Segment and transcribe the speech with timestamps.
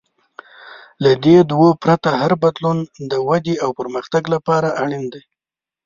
[1.03, 2.77] له دې دوو پرته، هر بدلون
[3.11, 5.23] د ودې او پرمختګ لپاره اړین دی.